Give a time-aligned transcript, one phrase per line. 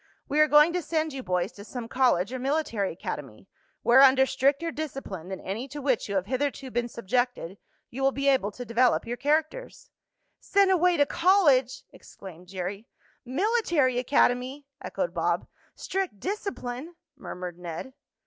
[0.27, 3.47] "We are going to send you boys to some college or military academy,
[3.83, 7.59] where, under stricter discipline than any to which you have hitherto been subjected,
[7.91, 9.91] you will be able to develop your characters."
[10.39, 12.87] "Sent away to college!" exclaimed Jerry.
[13.25, 15.45] "Military academy!" echoed Bob.
[15.75, 17.93] "Strict discipline!" murmured Ned.